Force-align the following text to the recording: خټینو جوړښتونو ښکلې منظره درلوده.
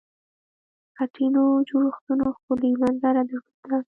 خټینو 0.95 1.43
جوړښتونو 1.69 2.25
ښکلې 2.37 2.69
منظره 2.81 3.21
درلوده. 3.29 3.77